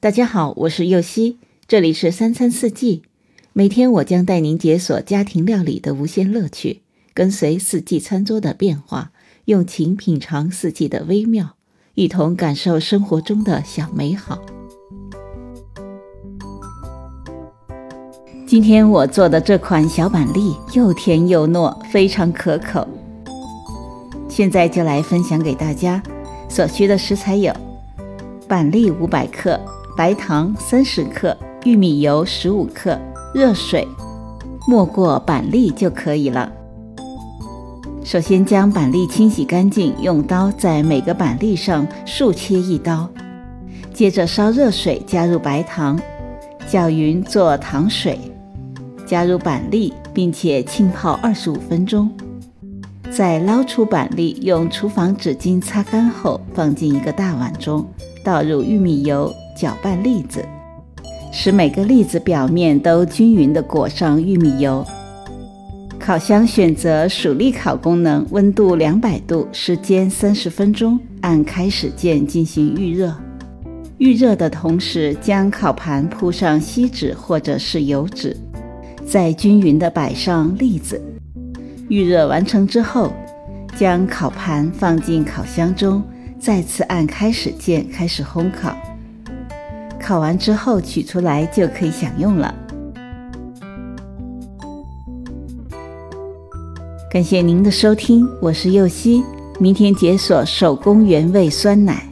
[0.00, 3.02] 大家好，我是右希，这里是三餐四季。
[3.52, 6.82] 每天我将带您解锁家庭料理的无限乐趣，
[7.12, 9.10] 跟随四季餐桌的变化，
[9.46, 11.56] 用情品尝四季的微妙，
[11.94, 14.40] 一同感受生活中的小美好。
[18.46, 22.86] 今天我做的这款小板栗又甜又糯，非常可口。
[24.28, 26.00] 现在就来分享给大家，
[26.48, 27.52] 所需的食材有：
[28.46, 29.60] 板栗五百克。
[29.98, 32.96] 白糖三十克，玉米油十五克，
[33.34, 33.84] 热水
[34.68, 36.52] 没过板栗就可以了。
[38.04, 43.08] 首先将板栗清洗干净，用刀在每个板栗上竖切一刀。
[43.92, 46.00] 接着烧热水，加入白糖，
[46.68, 48.20] 搅匀做糖水，
[49.04, 52.08] 加入板栗，并且浸泡二十五分钟。
[53.10, 57.84] 再捞出板栗，用厨房纸巾擦干后，放进一个大碗中，
[58.22, 59.28] 倒入玉米油。
[59.58, 60.44] 搅拌栗子，
[61.32, 64.86] 使每个栗子表面都均匀地裹上玉米油。
[65.98, 73.12] 烤箱选择暑力烤功能，温度两百度，时间三十分钟，按开始键进行预热。
[73.98, 78.36] 预热的同时，将烤盘铺上锡纸或者是油纸，
[79.04, 81.02] 再均匀地摆上栗子。
[81.88, 83.12] 预热完成之后，
[83.76, 86.00] 将烤盘放进烤箱中，
[86.38, 88.76] 再次按开始键开始烘烤。
[90.08, 92.54] 烤完之后取出来就可以享用了。
[97.10, 99.22] 感谢您的收听，我是右希，
[99.60, 102.08] 明天解锁手工原味酸奶。